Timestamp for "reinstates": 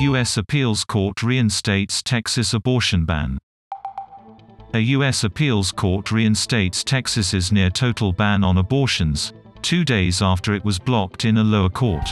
1.22-2.02, 6.12-6.84